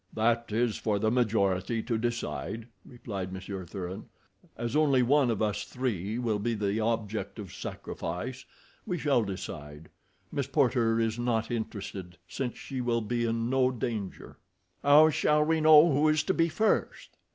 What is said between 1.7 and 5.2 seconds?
to decide," replied Monsieur Thuran. "As only